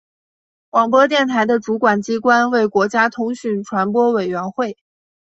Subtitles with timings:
[0.71, 4.75] 广播电台的主管机关为国家通讯传播委员会。